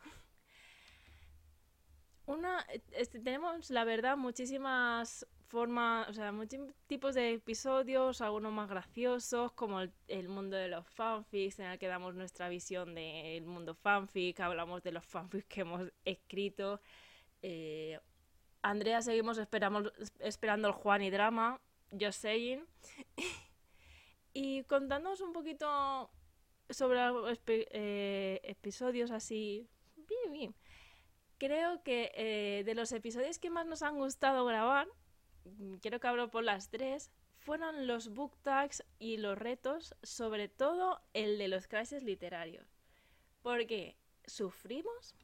una 2.25 2.65
este, 2.91 3.19
tenemos 3.19 3.69
la 3.69 3.83
verdad 3.83 4.17
muchísimas 4.17 5.27
formas, 5.47 6.09
o 6.09 6.13
sea, 6.13 6.31
muchos 6.31 6.59
tipos 6.87 7.13
de 7.13 7.33
episodios, 7.33 8.21
algunos 8.21 8.51
más 8.51 8.69
graciosos, 8.69 9.51
como 9.51 9.81
el, 9.81 10.29
mundo 10.29 10.57
de 10.57 10.67
los 10.67 10.87
fanfics, 10.87 11.59
en 11.59 11.67
el 11.67 11.77
que 11.77 11.87
damos 11.87 12.15
nuestra 12.15 12.49
visión 12.49 12.95
del 12.95 13.45
mundo 13.45 13.75
fanfic, 13.75 14.39
hablamos 14.39 14.81
de 14.81 14.91
los 14.93 15.05
fanfics 15.05 15.45
que 15.45 15.61
hemos 15.61 15.91
escrito. 16.05 16.81
Eh, 17.43 17.99
Andrea 18.63 19.01
seguimos 19.01 19.37
esperamos, 19.37 19.93
esperando 20.19 20.69
el 20.69 20.73
Juan 20.73 21.03
y 21.03 21.11
drama, 21.11 21.59
just 21.91 22.21
saying. 22.21 22.65
y 24.33 24.63
contándonos 24.63 25.21
un 25.21 25.33
poquito 25.33 26.09
sobre 26.69 26.99
eh, 27.47 28.39
episodios 28.43 29.11
así, 29.11 29.67
bien, 29.97 30.31
bien 30.31 30.55
creo 31.43 31.83
que 31.83 32.09
eh, 32.15 32.63
de 32.63 32.73
los 32.73 32.93
episodios 32.93 33.37
que 33.37 33.49
más 33.49 33.65
nos 33.65 33.81
han 33.81 33.97
gustado 33.97 34.45
grabar, 34.45 34.87
mm, 35.43 35.75
quiero 35.81 35.99
que 35.99 36.07
hablo 36.07 36.31
por 36.31 36.45
las 36.45 36.69
tres, 36.69 37.11
fueron 37.39 37.85
los 37.85 38.13
book 38.13 38.37
tags 38.43 38.81
y 38.97 39.17
los 39.17 39.37
retos, 39.37 39.93
sobre 40.03 40.47
todo 40.47 41.01
el 41.11 41.37
de 41.37 41.49
los 41.49 41.67
clases 41.67 42.01
literarios. 42.01 42.65
Porque 43.41 43.97
sufrimos 44.25 45.15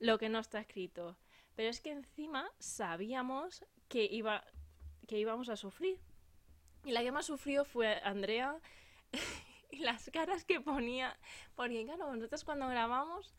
lo 0.00 0.18
que 0.18 0.28
no 0.28 0.40
está 0.40 0.58
escrito, 0.58 1.16
pero 1.54 1.68
es 1.68 1.80
que 1.80 1.92
encima 1.92 2.50
sabíamos 2.58 3.64
que, 3.88 4.02
iba, 4.06 4.42
que 5.06 5.18
íbamos 5.18 5.48
a 5.48 5.54
sufrir. 5.54 6.00
Y 6.84 6.90
la 6.90 7.02
que 7.02 7.12
más 7.12 7.26
sufrió 7.26 7.64
fue 7.64 8.00
Andrea 8.02 8.58
y 9.70 9.78
las 9.78 10.10
caras 10.12 10.44
que 10.44 10.60
ponía, 10.60 11.16
porque 11.54 11.84
claro, 11.84 12.12
nosotros 12.16 12.42
cuando 12.42 12.66
grabamos 12.66 13.32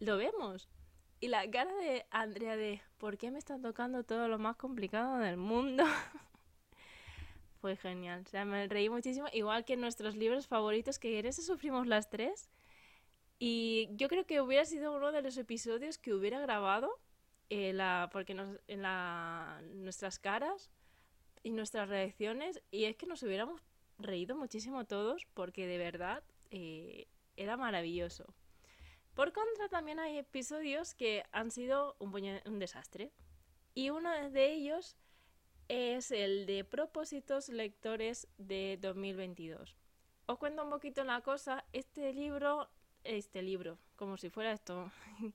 lo 0.00 0.16
vemos, 0.16 0.68
y 1.22 1.28
la 1.28 1.48
cara 1.48 1.72
de 1.76 2.04
Andrea 2.10 2.56
de 2.56 2.82
¿por 2.98 3.16
qué 3.16 3.30
me 3.30 3.38
está 3.38 3.56
tocando 3.56 4.02
todo 4.02 4.26
lo 4.26 4.40
más 4.40 4.56
complicado 4.56 5.18
del 5.18 5.36
mundo? 5.36 5.84
fue 7.60 7.76
genial. 7.76 8.24
O 8.26 8.28
sea, 8.28 8.44
me 8.44 8.66
reí 8.66 8.90
muchísimo, 8.90 9.28
igual 9.32 9.64
que 9.64 9.76
nuestros 9.76 10.16
libros 10.16 10.48
favoritos, 10.48 10.98
que 10.98 11.20
en 11.20 11.26
ese 11.26 11.42
sufrimos 11.42 11.86
las 11.86 12.10
tres. 12.10 12.50
Y 13.38 13.88
yo 13.92 14.08
creo 14.08 14.26
que 14.26 14.40
hubiera 14.40 14.64
sido 14.64 14.96
uno 14.96 15.12
de 15.12 15.22
los 15.22 15.38
episodios 15.38 15.96
que 15.96 16.12
hubiera 16.12 16.40
grabado, 16.40 16.90
eh, 17.50 17.72
la, 17.72 18.10
porque 18.12 18.36
en 18.66 18.82
nuestras 19.84 20.18
caras 20.18 20.72
y 21.44 21.50
nuestras 21.50 21.88
reacciones, 21.88 22.60
y 22.72 22.86
es 22.86 22.96
que 22.96 23.06
nos 23.06 23.22
hubiéramos 23.22 23.62
reído 23.96 24.34
muchísimo 24.34 24.86
todos, 24.86 25.28
porque 25.34 25.68
de 25.68 25.78
verdad 25.78 26.24
eh, 26.50 27.06
era 27.36 27.56
maravilloso. 27.56 28.34
Por 29.14 29.32
contra, 29.32 29.68
también 29.68 29.98
hay 29.98 30.18
episodios 30.18 30.94
que 30.94 31.24
han 31.32 31.50
sido 31.50 31.96
un, 31.98 32.14
un 32.46 32.58
desastre. 32.58 33.12
Y 33.74 33.90
uno 33.90 34.10
de 34.30 34.52
ellos 34.52 34.96
es 35.68 36.10
el 36.10 36.46
de 36.46 36.64
propósitos 36.64 37.48
lectores 37.48 38.28
de 38.38 38.78
2022. 38.80 39.76
Os 40.26 40.38
cuento 40.38 40.64
un 40.64 40.70
poquito 40.70 41.04
la 41.04 41.20
cosa. 41.20 41.64
Este 41.72 42.12
libro, 42.12 42.68
este 43.04 43.42
libro, 43.42 43.78
como 43.96 44.16
si 44.16 44.30
fuera 44.30 44.52
esto. 44.52 44.90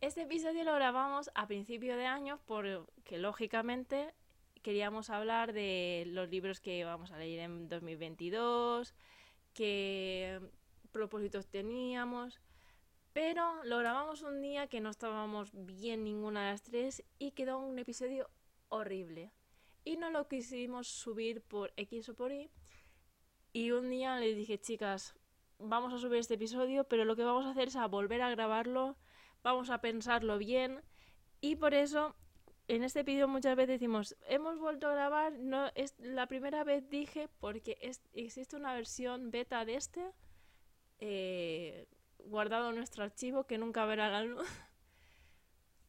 Este 0.00 0.22
episodio 0.22 0.64
lo 0.64 0.74
grabamos 0.74 1.30
a 1.34 1.46
principio 1.46 1.96
de 1.96 2.04
año 2.04 2.38
porque 2.44 3.16
lógicamente 3.16 4.12
queríamos 4.60 5.08
hablar 5.08 5.54
de 5.54 6.04
los 6.08 6.28
libros 6.28 6.60
que 6.60 6.84
vamos 6.84 7.10
a 7.10 7.16
leer 7.16 7.40
en 7.40 7.68
2022, 7.70 8.92
qué 9.54 10.40
propósitos 10.92 11.46
teníamos. 11.46 12.38
Pero 13.14 13.62
lo 13.62 13.78
grabamos 13.78 14.22
un 14.22 14.42
día 14.42 14.66
que 14.66 14.80
no 14.80 14.90
estábamos 14.90 15.52
bien 15.54 16.02
ninguna 16.02 16.46
de 16.46 16.50
las 16.50 16.62
tres 16.62 17.04
y 17.20 17.30
quedó 17.30 17.60
un 17.60 17.78
episodio 17.78 18.28
horrible 18.68 19.32
y 19.84 19.96
no 19.96 20.10
lo 20.10 20.26
quisimos 20.26 20.88
subir 20.88 21.40
por 21.40 21.72
X 21.76 22.08
o 22.08 22.16
por 22.16 22.32
Y. 22.32 22.50
Y 23.52 23.70
un 23.70 23.88
día 23.88 24.18
le 24.18 24.34
dije, 24.34 24.58
chicas, 24.60 25.14
vamos 25.60 25.94
a 25.94 25.98
subir 25.98 26.18
este 26.18 26.34
episodio, 26.34 26.82
pero 26.82 27.04
lo 27.04 27.14
que 27.14 27.22
vamos 27.22 27.46
a 27.46 27.50
hacer 27.50 27.68
es 27.68 27.76
a 27.76 27.86
volver 27.86 28.20
a 28.20 28.30
grabarlo, 28.30 28.96
vamos 29.44 29.70
a 29.70 29.80
pensarlo 29.80 30.36
bien. 30.36 30.82
Y 31.40 31.54
por 31.54 31.72
eso, 31.72 32.16
en 32.66 32.82
este 32.82 33.00
episodio 33.00 33.28
muchas 33.28 33.54
veces 33.54 33.78
decimos, 33.78 34.16
hemos 34.26 34.58
vuelto 34.58 34.88
a 34.88 34.92
grabar, 34.92 35.38
no 35.38 35.70
es 35.76 35.94
la 36.00 36.26
primera 36.26 36.64
vez 36.64 36.90
dije, 36.90 37.28
porque 37.38 37.78
existe 38.12 38.56
una 38.56 38.74
versión 38.74 39.30
beta 39.30 39.64
de 39.64 39.76
este, 39.76 40.10
eh, 40.98 41.86
guardado 42.18 42.72
nuestro 42.72 43.04
archivo, 43.04 43.44
que 43.44 43.58
nunca 43.58 43.84
verá 43.84 44.08
la 44.08 44.22
luz. 44.22 44.48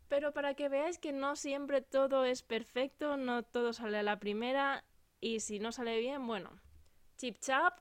Pero 0.08 0.34
para 0.34 0.54
que 0.54 0.70
veáis 0.70 1.00
que 1.00 1.12
no 1.12 1.36
siempre 1.36 1.82
todo 1.82 2.26
es 2.26 2.44
perfecto, 2.44 3.18
no 3.18 3.44
todo 3.44 3.74
sale 3.74 3.98
a 3.98 4.04
la 4.04 4.20
primera 4.20 4.84
y 5.20 5.40
si 5.40 5.60
no 5.60 5.72
sale 5.72 6.00
bien, 6.00 6.28
bueno, 6.28 6.52
chip 7.18 7.40
chap, 7.40 7.80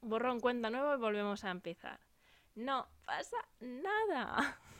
borrón 0.00 0.40
cuenta 0.40 0.70
nueva 0.70 0.94
y 0.94 0.98
volvemos 0.98 1.44
a 1.44 1.50
empezar. 1.50 2.00
No 2.54 2.88
pasa 3.04 3.36
nada. 3.60 4.58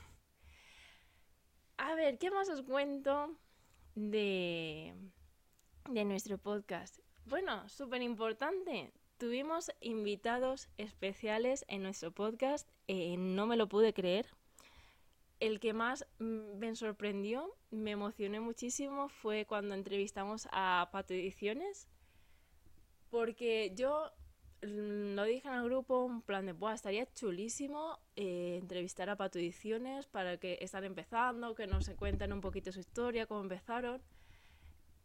A 1.77 1.95
ver, 1.95 2.17
¿qué 2.19 2.31
más 2.31 2.47
os 2.49 2.61
cuento 2.61 3.35
de, 3.95 4.93
de 5.89 6.05
nuestro 6.05 6.37
podcast? 6.37 6.99
Bueno, 7.25 7.67
súper 7.69 8.01
importante. 8.01 8.93
Tuvimos 9.21 9.69
invitados 9.81 10.67
especiales 10.79 11.63
en 11.67 11.83
nuestro 11.83 12.11
podcast. 12.11 12.67
Eh, 12.87 13.17
no 13.19 13.45
me 13.45 13.55
lo 13.55 13.69
pude 13.69 13.93
creer 13.93 14.25
el 15.39 15.59
que 15.59 15.73
más 15.73 16.07
mm, 16.17 16.57
me 16.57 16.75
sorprendió, 16.75 17.55
me 17.69 17.91
emocioné 17.91 18.39
muchísimo, 18.39 19.09
fue 19.09 19.45
cuando 19.45 19.75
entrevistamos 19.75 20.47
a 20.51 20.89
Pato 20.91 21.13
Ediciones, 21.13 21.87
porque 23.11 23.71
yo 23.75 24.11
mm, 24.63 25.13
lo 25.13 25.23
dije 25.25 25.47
en 25.47 25.53
el 25.53 25.65
grupo, 25.65 26.03
un 26.03 26.23
plan 26.23 26.47
de, 26.47 26.53
Buah, 26.53 26.73
estaría 26.73 27.05
chulísimo 27.13 27.99
eh, 28.15 28.57
entrevistar 28.59 29.07
a 29.11 29.17
Pato 29.17 29.37
Ediciones 29.37 30.07
para 30.07 30.37
que 30.37 30.57
están 30.61 30.83
empezando, 30.83 31.53
que 31.53 31.67
nos 31.67 31.87
cuenten 31.91 32.33
un 32.33 32.41
poquito 32.41 32.71
su 32.71 32.79
historia, 32.79 33.27
cómo 33.27 33.41
empezaron. 33.41 34.01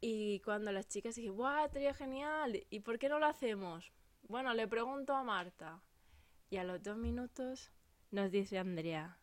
Y 0.01 0.41
cuando 0.41 0.73
las 0.73 0.89
chicas 0.89 1.17
dije, 1.17 1.29
¡buah, 1.29 1.67
estaría 1.67 1.93
genial! 1.93 2.65
¿Y 2.71 2.81
por 2.81 2.99
qué 2.99 3.11
no 3.11 3.19
lo 3.19 3.27
hacemos? 3.27 3.93
Bueno, 4.29 4.53
le 4.55 4.67
pregunto 4.67 5.15
a 5.15 5.23
Marta. 5.23 5.81
Y 6.51 6.57
a 6.57 6.65
los 6.65 6.83
dos 6.83 6.97
minutos 6.97 7.73
nos 8.11 8.31
dice 8.31 8.59
Andrea, 8.59 9.19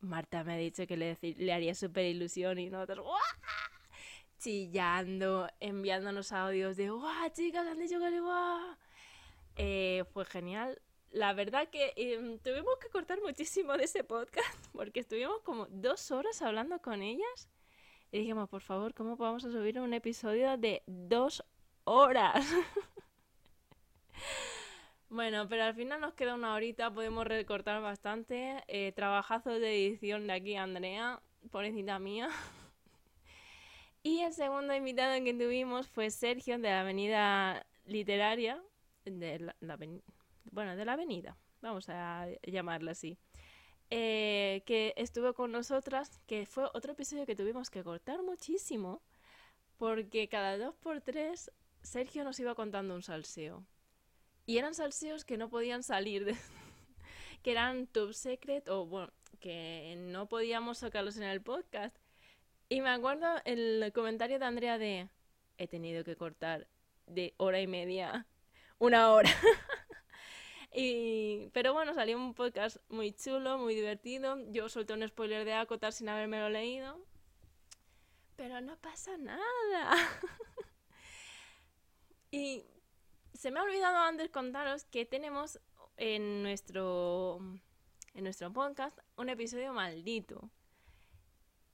Marta 0.00 0.44
me 0.44 0.54
ha 0.54 0.56
dicho 0.56 0.86
que 0.86 0.96
le, 0.96 1.18
le 1.20 1.52
haría 1.52 1.74
súper 1.74 2.06
ilusión 2.06 2.58
y 2.58 2.70
nosotros 2.70 3.06
chillando, 4.38 5.48
enviándonos 5.60 6.32
audios 6.32 6.76
de 6.76 6.90
¡guau, 6.90 7.30
chicas! 7.32 7.66
Han 7.66 7.78
dicho 7.78 7.98
que 7.98 8.20
¡guau! 8.20 8.76
Eh, 9.56 10.04
fue 10.12 10.24
genial. 10.24 10.80
La 11.10 11.32
verdad 11.32 11.68
que 11.70 11.92
em, 11.96 12.38
tuvimos 12.38 12.76
que 12.78 12.88
cortar 12.88 13.20
muchísimo 13.22 13.76
de 13.76 13.84
ese 13.84 14.04
podcast 14.04 14.66
porque 14.72 15.00
estuvimos 15.00 15.40
como 15.42 15.66
dos 15.66 16.10
horas 16.10 16.42
hablando 16.42 16.80
con 16.80 17.02
ellas 17.02 17.48
y 18.12 18.18
dijimos, 18.18 18.48
por 18.48 18.60
favor, 18.60 18.94
¿cómo 18.94 19.16
podemos 19.16 19.42
subir 19.42 19.80
un 19.80 19.94
episodio 19.94 20.56
de 20.58 20.82
dos 20.86 21.44
horas? 21.84 22.44
Bueno, 25.08 25.48
pero 25.48 25.64
al 25.64 25.74
final 25.74 26.00
nos 26.00 26.14
queda 26.14 26.34
una 26.34 26.54
horita, 26.54 26.92
podemos 26.92 27.26
recortar 27.26 27.80
bastante. 27.80 28.64
Eh, 28.66 28.92
trabajazos 28.92 29.60
de 29.60 29.86
edición 29.86 30.26
de 30.26 30.32
aquí, 30.32 30.56
Andrea, 30.56 31.20
pobrecita 31.50 31.98
mía. 31.98 32.28
y 34.02 34.20
el 34.20 34.32
segundo 34.32 34.74
invitado 34.74 35.22
que 35.22 35.34
tuvimos 35.34 35.86
fue 35.88 36.10
Sergio 36.10 36.58
de 36.58 36.68
la 36.68 36.80
Avenida 36.80 37.64
Literaria, 37.86 38.60
bueno, 40.50 40.76
de 40.76 40.84
la 40.84 40.92
Avenida, 40.94 41.36
vamos 41.60 41.88
a 41.88 42.26
llamarla 42.42 42.92
así. 42.92 43.18
Eh, 43.90 44.62
que 44.66 44.94
estuvo 44.96 45.34
con 45.34 45.52
nosotras, 45.52 46.20
que 46.26 46.46
fue 46.46 46.64
otro 46.72 46.92
episodio 46.92 47.26
que 47.26 47.36
tuvimos 47.36 47.70
que 47.70 47.84
cortar 47.84 48.22
muchísimo, 48.22 49.02
porque 49.76 50.28
cada 50.28 50.56
dos 50.58 50.74
por 50.74 51.00
tres 51.00 51.50
Sergio 51.82 52.24
nos 52.24 52.40
iba 52.40 52.54
contando 52.54 52.94
un 52.94 53.02
salseo. 53.02 53.64
Y 54.46 54.58
eran 54.58 54.74
salseos 54.74 55.24
que 55.24 55.36
no 55.36 55.48
podían 55.48 55.82
salir, 55.82 56.24
de... 56.24 56.36
que 57.42 57.50
eran 57.50 57.86
top 57.86 58.12
secret 58.12 58.68
o 58.68 58.86
bueno, 58.86 59.12
que 59.40 59.94
no 59.98 60.28
podíamos 60.28 60.78
sacarlos 60.78 61.16
en 61.16 61.24
el 61.24 61.42
podcast. 61.42 61.96
Y 62.68 62.80
me 62.80 62.90
acuerdo 62.90 63.26
el 63.44 63.92
comentario 63.94 64.38
de 64.38 64.44
Andrea 64.44 64.78
de, 64.78 65.08
he 65.58 65.68
tenido 65.68 66.04
que 66.04 66.16
cortar 66.16 66.66
de 67.06 67.34
hora 67.36 67.60
y 67.60 67.66
media, 67.66 68.26
una 68.78 69.12
hora. 69.12 69.30
y, 70.72 71.48
pero 71.52 71.72
bueno, 71.72 71.94
salió 71.94 72.16
un 72.16 72.34
podcast 72.34 72.78
muy 72.88 73.12
chulo, 73.12 73.58
muy 73.58 73.74
divertido. 73.74 74.38
Yo 74.50 74.68
solté 74.68 74.92
un 74.94 75.06
spoiler 75.06 75.44
de 75.44 75.54
Acotar 75.54 75.92
sin 75.92 76.08
haberme 76.08 76.48
leído. 76.50 76.98
Pero 78.36 78.60
no 78.60 78.76
pasa 78.78 79.16
nada. 79.16 79.96
y 82.30 82.64
se 83.34 83.50
me 83.50 83.60
ha 83.60 83.64
olvidado 83.64 83.98
antes 83.98 84.30
contaros 84.30 84.84
que 84.84 85.04
tenemos 85.04 85.60
en 85.96 86.42
nuestro, 86.42 87.40
en 88.14 88.24
nuestro 88.24 88.52
podcast 88.52 88.98
un 89.16 89.28
episodio 89.28 89.72
maldito. 89.72 90.50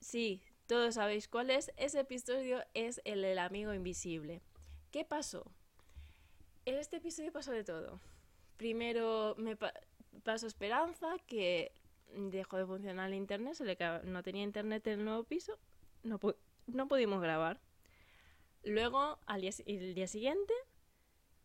Sí, 0.00 0.42
todos 0.66 0.94
sabéis 0.94 1.28
cuál 1.28 1.50
es. 1.50 1.70
Ese 1.76 2.00
episodio 2.00 2.64
es 2.74 3.00
el 3.04 3.22
del 3.22 3.38
amigo 3.38 3.74
invisible. 3.74 4.42
¿Qué 4.90 5.04
pasó? 5.04 5.44
En 6.64 6.76
este 6.76 6.96
episodio 6.96 7.32
pasó 7.32 7.52
de 7.52 7.64
todo. 7.64 8.00
Primero 8.56 9.34
me 9.38 9.56
pasó 10.24 10.46
Esperanza, 10.46 11.16
que 11.26 11.72
dejó 12.14 12.56
de 12.56 12.66
funcionar 12.66 13.08
el 13.08 13.14
internet, 13.14 13.54
se 13.54 13.64
le 13.64 13.76
no 14.04 14.22
tenía 14.22 14.42
internet 14.42 14.86
en 14.86 15.00
el 15.00 15.04
nuevo 15.04 15.24
piso, 15.24 15.58
no, 16.02 16.18
no 16.66 16.88
pudimos 16.88 17.22
grabar. 17.22 17.60
Luego, 18.62 19.18
al 19.26 19.44
el 19.44 19.94
día 19.94 20.06
siguiente, 20.06 20.52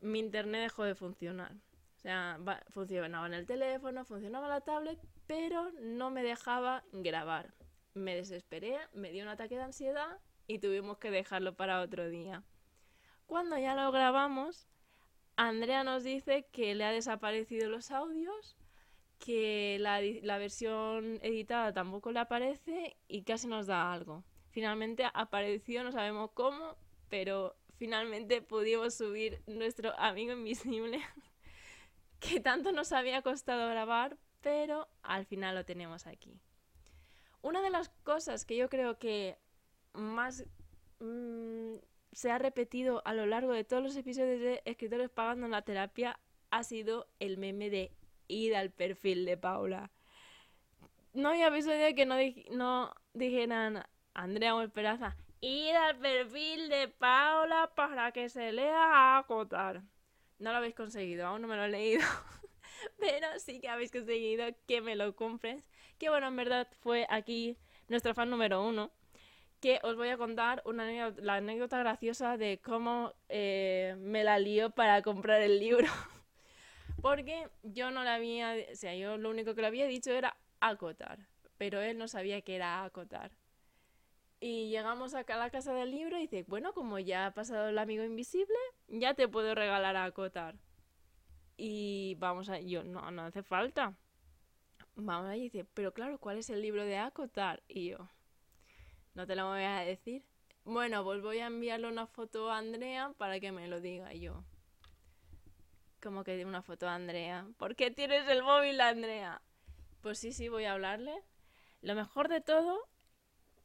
mi 0.01 0.19
internet 0.19 0.61
dejó 0.61 0.83
de 0.83 0.95
funcionar. 0.95 1.53
O 1.97 1.99
sea, 1.99 2.39
funcionaba 2.69 3.25
en 3.27 3.33
el 3.33 3.45
teléfono, 3.45 4.05
funcionaba 4.05 4.47
la 4.47 4.61
tablet, 4.61 4.99
pero 5.27 5.71
no 5.81 6.11
me 6.11 6.23
dejaba 6.23 6.83
grabar. 6.91 7.53
Me 7.93 8.15
desesperé, 8.15 8.77
me 8.93 9.11
dio 9.11 9.23
un 9.23 9.29
ataque 9.29 9.55
de 9.55 9.63
ansiedad 9.63 10.19
y 10.47 10.59
tuvimos 10.59 10.97
que 10.97 11.11
dejarlo 11.11 11.55
para 11.55 11.81
otro 11.81 12.09
día. 12.09 12.43
Cuando 13.25 13.57
ya 13.57 13.73
lo 13.75 13.91
grabamos, 13.91 14.67
Andrea 15.35 15.83
nos 15.83 16.03
dice 16.03 16.45
que 16.51 16.75
le 16.75 16.85
ha 16.85 16.91
desaparecido 16.91 17.69
los 17.69 17.91
audios, 17.91 18.55
que 19.19 19.77
la, 19.79 19.99
la 20.01 20.37
versión 20.37 21.19
editada 21.23 21.73
tampoco 21.73 22.11
le 22.11 22.19
aparece 22.19 22.97
y 23.07 23.23
casi 23.23 23.47
nos 23.47 23.67
da 23.67 23.91
algo. 23.91 24.23
Finalmente 24.51 25.05
apareció, 25.13 25.83
no 25.83 25.91
sabemos 25.91 26.31
cómo, 26.33 26.75
pero 27.09 27.55
finalmente 27.77 28.41
pudimos 28.41 28.93
subir 28.95 29.41
nuestro 29.47 29.97
amigo 29.99 30.33
invisible 30.33 31.01
que 32.19 32.39
tanto 32.39 32.71
nos 32.71 32.91
había 32.91 33.21
costado 33.21 33.69
grabar, 33.69 34.17
pero 34.41 34.87
al 35.03 35.25
final 35.25 35.55
lo 35.55 35.65
tenemos 35.65 36.07
aquí. 36.07 36.39
Una 37.41 37.61
de 37.61 37.69
las 37.69 37.89
cosas 38.03 38.45
que 38.45 38.57
yo 38.57 38.69
creo 38.69 38.97
que 38.97 39.37
más 39.93 40.45
mm, 40.99 41.75
se 42.11 42.31
ha 42.31 42.37
repetido 42.37 43.01
a 43.05 43.13
lo 43.13 43.25
largo 43.25 43.53
de 43.53 43.63
todos 43.63 43.83
los 43.83 43.95
episodios 43.95 44.39
de 44.39 44.61
Escritores 44.65 45.09
Pagando 45.09 45.47
la 45.47 45.61
Terapia 45.61 46.19
ha 46.49 46.63
sido 46.63 47.07
el 47.19 47.37
meme 47.37 47.69
de 47.69 47.91
ir 48.27 48.55
al 48.55 48.71
perfil 48.71 49.25
de 49.25 49.37
Paula. 49.37 49.91
No 51.13 51.29
había 51.29 51.47
episodio 51.47 51.93
que 51.95 52.05
no, 52.05 52.15
no 52.51 52.93
dijeran 53.13 53.83
Andrea 54.13 54.55
o 54.55 54.61
ir 55.45 55.75
al 55.75 55.97
perfil 55.97 56.69
de 56.69 56.87
Paula 56.87 57.71
para 57.75 58.11
que 58.11 58.29
se 58.29 58.51
lea 58.51 58.83
a 58.83 59.19
acotar. 59.19 59.83
No 60.39 60.51
lo 60.51 60.57
habéis 60.57 60.73
conseguido, 60.73 61.27
aún 61.27 61.43
no 61.43 61.47
me 61.47 61.55
lo 61.55 61.65
he 61.65 61.69
leído. 61.69 62.01
Pero 62.99 63.27
sí 63.37 63.59
que 63.61 63.69
habéis 63.69 63.91
conseguido 63.91 64.45
que 64.67 64.81
me 64.81 64.95
lo 64.95 65.15
compres. 65.15 65.63
Que 65.99 66.09
bueno, 66.09 66.27
en 66.27 66.35
verdad 66.35 66.67
fue 66.81 67.05
aquí 67.09 67.57
nuestro 67.87 68.15
fan 68.15 68.29
número 68.29 68.65
uno. 68.65 68.91
Que 69.61 69.79
os 69.83 69.95
voy 69.95 70.09
a 70.09 70.17
contar 70.17 70.63
una 70.65 70.83
anécdota, 70.83 71.21
la 71.21 71.35
anécdota 71.35 71.79
graciosa 71.79 72.37
de 72.37 72.59
cómo 72.59 73.13
eh, 73.29 73.95
me 73.99 74.23
la 74.23 74.39
lío 74.39 74.71
para 74.71 75.03
comprar 75.03 75.41
el 75.41 75.59
libro. 75.59 75.87
Porque 77.01 77.49
yo 77.61 77.91
no 77.91 78.03
le 78.03 78.09
había. 78.09 78.55
O 78.71 78.75
sea, 78.75 78.95
yo 78.95 79.17
lo 79.17 79.29
único 79.29 79.53
que 79.53 79.61
le 79.61 79.67
había 79.67 79.85
dicho 79.85 80.11
era 80.11 80.35
acotar. 80.59 81.19
Pero 81.57 81.81
él 81.81 81.99
no 81.99 82.07
sabía 82.07 82.41
que 82.41 82.55
era 82.55 82.83
acotar. 82.83 83.31
Y 84.47 84.69
llegamos 84.69 85.15
acá 85.15 85.33
a 85.33 85.39
la 85.39 85.49
casa 85.49 85.73
del 85.73 85.89
libro 85.89 86.19
y 86.19 86.27
dice, 86.27 86.45
bueno, 86.47 86.71
como 86.71 86.99
ya 86.99 87.25
ha 87.25 87.31
pasado 87.33 87.69
el 87.69 87.79
amigo 87.79 88.03
invisible, 88.03 88.55
ya 88.87 89.15
te 89.15 89.27
puedo 89.27 89.55
regalar 89.55 89.95
a 89.95 90.03
acotar. 90.03 90.53
Y 91.57 92.13
vamos 92.19 92.49
a, 92.49 92.59
yo, 92.59 92.83
no, 92.83 93.09
no 93.09 93.23
hace 93.23 93.41
falta. 93.41 93.97
Vamos 94.93 95.29
a 95.29 95.35
y 95.35 95.49
dice, 95.49 95.65
pero 95.73 95.95
claro, 95.95 96.19
¿cuál 96.19 96.37
es 96.37 96.51
el 96.51 96.61
libro 96.61 96.85
de 96.85 96.95
acotar? 96.95 97.63
Y 97.67 97.87
yo, 97.87 98.07
no 99.15 99.25
te 99.25 99.35
lo 99.35 99.47
voy 99.47 99.63
a 99.63 99.79
decir. 99.79 100.23
Bueno, 100.63 101.03
pues 101.03 101.23
voy 101.23 101.39
a 101.39 101.47
enviarle 101.47 101.87
una 101.87 102.05
foto 102.05 102.51
a 102.51 102.59
Andrea 102.59 103.15
para 103.17 103.39
que 103.39 103.51
me 103.51 103.67
lo 103.67 103.81
diga. 103.81 104.13
Yo, 104.13 104.43
como 106.03 106.23
que 106.23 106.45
una 106.45 106.61
foto 106.61 106.87
a 106.87 106.93
Andrea. 106.93 107.47
¿Por 107.57 107.75
qué 107.75 107.89
tienes 107.89 108.27
el 108.27 108.43
móvil, 108.43 108.79
Andrea? 108.79 109.41
Pues 110.01 110.19
sí, 110.19 110.31
sí, 110.31 110.49
voy 110.49 110.65
a 110.65 110.73
hablarle. 110.73 111.23
Lo 111.81 111.95
mejor 111.95 112.27
de 112.27 112.41
todo 112.41 112.87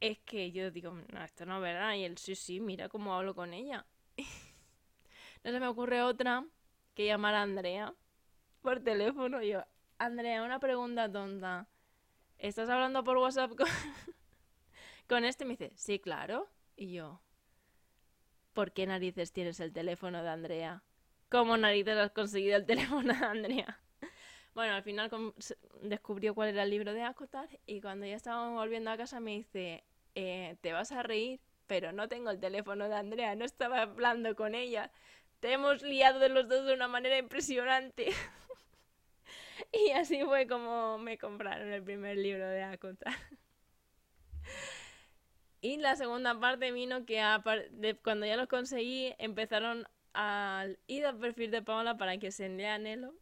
es 0.01 0.19
que 0.19 0.51
yo 0.51 0.71
digo, 0.71 0.91
no, 1.13 1.23
esto 1.23 1.45
no 1.45 1.57
es 1.57 1.61
verdad. 1.61 1.93
Y 1.93 2.03
él, 2.03 2.17
sí, 2.17 2.35
sí, 2.35 2.59
mira 2.59 2.89
cómo 2.89 3.13
hablo 3.15 3.33
con 3.33 3.53
ella. 3.53 3.85
no 5.43 5.51
se 5.51 5.59
me 5.59 5.67
ocurre 5.67 6.01
otra 6.01 6.45
que 6.95 7.05
llamar 7.05 7.35
a 7.35 7.43
Andrea 7.43 7.93
por 8.61 8.81
teléfono. 8.81 9.41
yo, 9.41 9.63
Andrea, 9.99 10.43
una 10.43 10.59
pregunta 10.59 11.09
tonta. 11.09 11.67
¿Estás 12.39 12.69
hablando 12.69 13.03
por 13.03 13.17
WhatsApp 13.17 13.51
con, 13.55 13.67
con 15.07 15.23
este? 15.23 15.43
Y 15.43 15.47
me 15.47 15.53
dice, 15.53 15.71
sí, 15.75 15.99
claro. 15.99 16.49
Y 16.75 16.93
yo, 16.93 17.21
¿por 18.53 18.73
qué 18.73 18.87
narices 18.87 19.31
tienes 19.31 19.59
el 19.59 19.71
teléfono 19.71 20.23
de 20.23 20.29
Andrea? 20.29 20.83
¿Cómo 21.29 21.55
narices 21.57 21.97
has 21.97 22.11
conseguido 22.11 22.57
el 22.57 22.65
teléfono 22.65 23.13
de 23.13 23.25
Andrea? 23.25 23.79
Bueno, 24.53 24.73
al 24.73 24.83
final 24.83 25.09
descubrió 25.81 26.35
cuál 26.35 26.49
era 26.49 26.63
el 26.63 26.69
libro 26.71 26.93
de 26.93 27.03
Acotar 27.03 27.47
y 27.65 27.79
cuando 27.79 28.05
ya 28.05 28.17
estábamos 28.17 28.55
volviendo 28.55 28.91
a 28.91 28.97
casa 28.97 29.21
me 29.21 29.31
dice, 29.31 29.85
eh, 30.15 30.55
te 30.61 30.73
vas 30.73 30.91
a 30.91 31.03
reír, 31.03 31.39
pero 31.67 31.91
no 31.91 32.07
tengo 32.09 32.29
el 32.31 32.39
teléfono 32.39 32.89
de 32.89 32.95
Andrea, 32.95 33.35
no 33.35 33.45
estaba 33.45 33.81
hablando 33.81 34.35
con 34.35 34.55
ella. 34.55 34.91
Te 35.39 35.53
hemos 35.53 35.81
liado 35.81 36.19
de 36.19 36.29
los 36.29 36.47
dos 36.47 36.65
de 36.65 36.73
una 36.73 36.87
manera 36.87 37.17
impresionante. 37.17 38.09
y 39.71 39.91
así 39.91 40.23
fue 40.23 40.47
como 40.47 40.97
me 40.97 41.17
compraron 41.17 41.71
el 41.71 41.83
primer 41.83 42.17
libro 42.17 42.47
de 42.47 42.63
Acotar. 42.63 43.15
y 45.61 45.77
la 45.77 45.95
segunda 45.95 46.39
parte 46.39 46.71
vino 46.71 47.05
que 47.05 47.23
cuando 48.03 48.25
ya 48.25 48.37
lo 48.37 48.47
conseguí 48.47 49.13
empezaron 49.17 49.87
a 50.13 50.65
ir 50.87 51.05
al 51.05 51.17
perfil 51.17 51.51
de 51.51 51.61
Paola 51.61 51.97
para 51.97 52.17
que 52.17 52.31
se 52.31 52.49
lea 52.49 52.75
anhelo. 52.75 53.13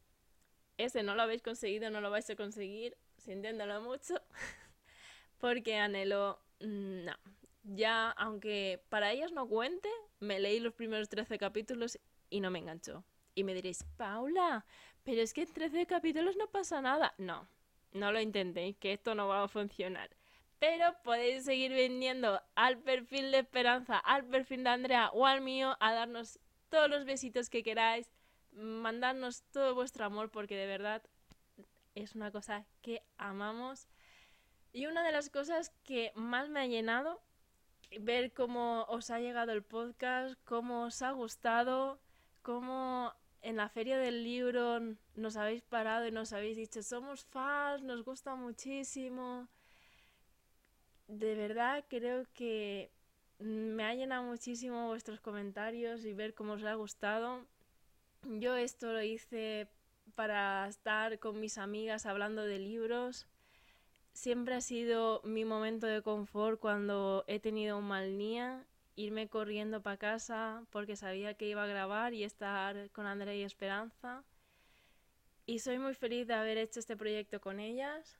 Ese 0.77 1.03
no 1.03 1.15
lo 1.15 1.22
habéis 1.22 1.41
conseguido, 1.41 1.89
no 1.89 2.01
lo 2.01 2.10
vais 2.10 2.29
a 2.29 2.36
conseguir, 2.36 2.98
sintiéndolo 3.17 3.81
mucho. 3.81 4.16
Porque 5.40 5.77
anhelo 5.77 6.40
no. 6.59 7.13
Ya, 7.63 8.11
aunque 8.11 8.81
para 8.89 9.11
ellas 9.11 9.31
no 9.31 9.48
cuente, 9.48 9.89
me 10.19 10.39
leí 10.39 10.59
los 10.59 10.74
primeros 10.74 11.09
13 11.09 11.37
capítulos 11.37 12.00
y 12.29 12.39
no 12.39 12.51
me 12.51 12.59
enganchó. 12.59 13.03
Y 13.35 13.43
me 13.43 13.53
diréis, 13.53 13.83
Paula, 13.98 14.65
pero 15.03 15.22
es 15.22 15.33
que 15.33 15.43
en 15.43 15.53
13 15.53 15.85
capítulos 15.85 16.35
no 16.35 16.48
pasa 16.48 16.81
nada. 16.81 17.13
No, 17.17 17.48
no 17.91 18.11
lo 18.11 18.19
intentéis, 18.22 18.77
que 18.77 18.93
esto 18.93 19.15
no 19.15 19.27
va 19.27 19.43
a 19.43 19.48
funcionar. 19.48 20.09
Pero 20.59 20.93
podéis 21.03 21.45
seguir 21.45 21.72
vendiendo 21.72 22.41
al 22.55 22.79
perfil 22.79 23.31
de 23.31 23.39
Esperanza, 23.39 23.98
al 23.98 24.25
perfil 24.25 24.63
de 24.63 24.69
Andrea 24.72 25.09
o 25.13 25.25
al 25.25 25.41
mío 25.41 25.77
a 25.79 25.93
darnos 25.93 26.39
todos 26.69 26.89
los 26.89 27.05
besitos 27.05 27.50
que 27.50 27.63
queráis, 27.63 28.11
mandarnos 28.51 29.43
todo 29.51 29.74
vuestro 29.74 30.05
amor 30.05 30.29
porque 30.31 30.55
de 30.55 30.67
verdad 30.67 31.01
es 31.95 32.15
una 32.15 32.31
cosa 32.31 32.65
que 32.81 33.01
amamos 33.17 33.87
y 34.72 34.86
una 34.86 35.03
de 35.03 35.12
las 35.12 35.29
cosas 35.29 35.72
que 35.84 36.12
más 36.16 36.50
me 36.50 36.60
ha 36.60 36.68
llenado, 36.68 37.22
ver 38.00 38.34
cómo 38.34 38.84
os 38.84 39.10
ha 39.10 39.20
llegado 39.20 39.51
el 39.51 39.64
podcast, 39.64 40.36
cómo 40.46 40.86
os 40.86 41.01
ha 41.01 41.12
gustado, 41.12 42.00
cómo 42.42 43.14
en 43.42 43.55
la 43.55 43.70
feria 43.70 43.98
del 43.98 44.24
libro 44.24 44.79
nos 45.16 45.38
habéis 45.38 45.64
parado 45.64 46.08
y 46.08 46.12
nos 46.12 46.34
habéis 46.34 46.58
dicho, 46.58 46.84
somos 46.84 47.25
fans, 47.25 47.84
nos 47.84 48.03
gusta 48.03 48.36
muchísimo. 48.36 49.48
De 51.08 51.36
verdad 51.36 51.86
creo 51.88 52.25
que 52.34 52.92
me 53.40 53.84
ha 53.86 53.96
llenado 53.96 54.24
muchísimo 54.24 54.88
vuestros 54.88 55.20
comentarios 55.22 56.05
y 56.05 56.14
ver 56.14 56.36
cómo 56.36 56.53
os 56.53 56.64
ha 56.64 56.75
gustado. 56.75 57.46
Yo 58.24 58.55
esto 58.55 58.92
lo 58.92 59.01
hice 59.01 59.68
para 60.14 60.68
estar 60.68 61.18
con 61.20 61.40
mis 61.40 61.58
amigas 61.58 62.05
hablando 62.05 62.44
de 62.44 62.60
libros 62.60 63.28
siempre 64.20 64.55
ha 64.55 64.62
sido 64.62 65.22
mi 65.24 65.46
momento 65.46 65.88
de 65.88 66.01
confort 66.01 66.60
cuando 66.60 67.24
he 67.27 67.40
tenido 67.40 67.77
un 67.77 67.88
mal 67.88 68.18
día, 68.18 68.66
irme 68.98 69.29
corriendo 69.29 69.82
para 69.82 69.96
casa 69.96 70.66
porque 70.72 70.98
sabía 70.98 71.36
que 71.36 71.48
iba 71.48 71.64
a 71.64 71.68
grabar 71.68 72.14
y 72.14 72.25
estar 72.25 72.90
con 72.92 73.05
Andrea 73.05 73.34
y 73.34 73.44
Esperanza. 73.44 74.25
Y 75.46 75.60
soy 75.60 75.79
muy 75.79 75.94
feliz 75.94 76.27
de 76.27 76.34
haber 76.34 76.58
hecho 76.58 76.82
este 76.82 76.98
proyecto 76.98 77.40
con 77.40 77.62
ellas 77.62 78.20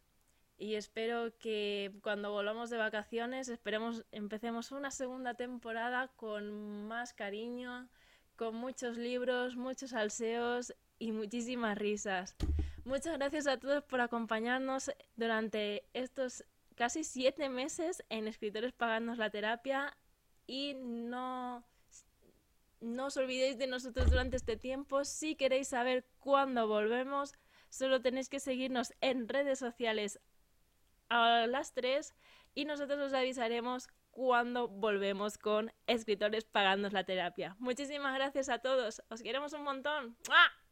y 0.58 0.76
espero 0.76 1.38
que 1.38 1.92
cuando 2.02 2.32
volvamos 2.32 2.70
de 2.70 2.78
vacaciones 2.78 3.50
esperemos 3.50 4.06
empecemos 4.14 4.72
una 4.72 4.92
segunda 4.92 5.34
temporada 5.34 6.08
con 6.16 6.88
más 6.88 7.14
cariño, 7.14 7.90
con 8.38 8.56
muchos 8.56 8.98
libros, 8.98 9.58
muchos 9.58 9.90
salseos 9.90 10.74
y 10.98 11.12
muchísimas 11.12 11.78
risas. 11.78 12.38
Muchas 12.90 13.20
gracias 13.20 13.46
a 13.46 13.60
todos 13.60 13.84
por 13.84 14.02
acompañarnos 14.02 14.90
durante 15.16 15.84
estos 15.94 16.44
casi 16.74 17.04
siete 17.04 17.48
meses 17.48 18.04
en 18.10 18.28
Escritores 18.28 18.74
Pagándonos 18.74 19.20
la 19.20 19.30
Terapia 19.30 19.96
y 20.48 20.74
no, 20.74 21.64
no 22.82 23.06
os 23.06 23.16
olvidéis 23.16 23.60
de 23.60 23.68
nosotros 23.68 24.10
durante 24.10 24.38
este 24.38 24.58
tiempo. 24.58 25.06
Si 25.06 25.36
queréis 25.36 25.68
saber 25.68 26.04
cuándo 26.18 26.68
volvemos, 26.68 27.36
solo 27.70 28.02
tenéis 28.02 28.28
que 28.28 28.40
seguirnos 28.40 28.92
en 29.02 29.28
redes 29.30 29.60
sociales 29.60 30.20
a 31.10 31.46
las 31.46 31.74
tres 31.74 32.16
y 32.56 32.66
nosotros 32.66 32.98
os 33.00 33.14
avisaremos 33.14 33.88
cuando 34.10 34.68
volvemos 34.68 35.38
con 35.38 35.72
Escritores 35.86 36.46
Pagándonos 36.46 36.94
la 36.94 37.04
Terapia. 37.04 37.56
Muchísimas 37.60 38.16
gracias 38.16 38.50
a 38.50 38.58
todos. 38.58 39.04
Os 39.10 39.22
queremos 39.22 39.54
un 39.54 39.62
montón. 39.62 40.18